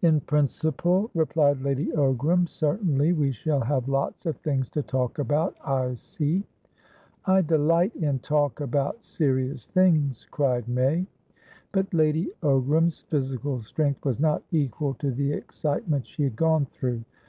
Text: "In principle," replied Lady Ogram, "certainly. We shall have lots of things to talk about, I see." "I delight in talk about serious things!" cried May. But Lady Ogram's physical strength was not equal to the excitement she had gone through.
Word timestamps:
"In 0.00 0.18
principle," 0.18 1.08
replied 1.14 1.60
Lady 1.62 1.92
Ogram, 1.92 2.48
"certainly. 2.48 3.12
We 3.12 3.30
shall 3.30 3.60
have 3.60 3.86
lots 3.88 4.26
of 4.26 4.36
things 4.38 4.68
to 4.70 4.82
talk 4.82 5.20
about, 5.20 5.54
I 5.64 5.94
see." 5.94 6.42
"I 7.26 7.42
delight 7.42 7.94
in 7.94 8.18
talk 8.18 8.60
about 8.60 9.06
serious 9.06 9.68
things!" 9.68 10.26
cried 10.32 10.66
May. 10.68 11.06
But 11.70 11.94
Lady 11.94 12.32
Ogram's 12.42 13.02
physical 13.02 13.60
strength 13.62 14.04
was 14.04 14.18
not 14.18 14.42
equal 14.50 14.94
to 14.94 15.12
the 15.12 15.32
excitement 15.32 16.08
she 16.08 16.24
had 16.24 16.34
gone 16.34 16.66
through. 16.66 17.04